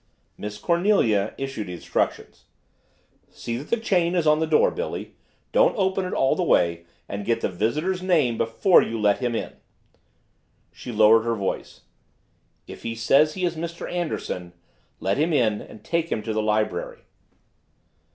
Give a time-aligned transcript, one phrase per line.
[0.35, 2.45] Miss Cornelia issued instructions.
[3.29, 5.13] "See that the chain is on the door, Billy.
[5.51, 6.85] Don't open it all the way.
[7.07, 9.57] And get the visitor's name before you let him in."
[10.71, 11.81] She lowered her voice.
[12.65, 13.87] "If he says he is Mr.
[13.91, 14.53] Anderson,
[14.99, 17.03] let him in and take him to the library."